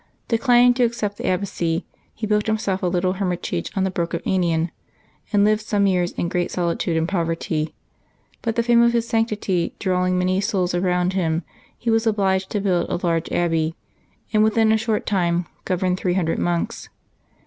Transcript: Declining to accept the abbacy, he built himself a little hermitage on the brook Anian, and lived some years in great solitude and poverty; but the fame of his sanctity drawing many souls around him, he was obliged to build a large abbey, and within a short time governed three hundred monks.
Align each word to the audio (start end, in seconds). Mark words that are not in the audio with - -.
Declining 0.29 0.73
to 0.73 0.83
accept 0.83 1.17
the 1.17 1.27
abbacy, 1.27 1.85
he 2.15 2.25
built 2.25 2.47
himself 2.47 2.81
a 2.81 2.87
little 2.87 3.13
hermitage 3.13 3.71
on 3.75 3.83
the 3.83 3.91
brook 3.91 4.13
Anian, 4.25 4.71
and 5.31 5.43
lived 5.45 5.61
some 5.61 5.85
years 5.85 6.11
in 6.13 6.27
great 6.27 6.49
solitude 6.49 6.97
and 6.97 7.07
poverty; 7.07 7.75
but 8.41 8.55
the 8.55 8.63
fame 8.63 8.81
of 8.81 8.93
his 8.93 9.07
sanctity 9.07 9.75
drawing 9.77 10.17
many 10.17 10.41
souls 10.41 10.73
around 10.73 11.13
him, 11.13 11.43
he 11.77 11.91
was 11.91 12.07
obliged 12.07 12.49
to 12.49 12.59
build 12.59 12.89
a 12.89 13.05
large 13.05 13.31
abbey, 13.31 13.75
and 14.33 14.43
within 14.43 14.71
a 14.71 14.75
short 14.77 15.05
time 15.05 15.45
governed 15.65 15.99
three 15.99 16.15
hundred 16.15 16.39
monks. 16.39 16.89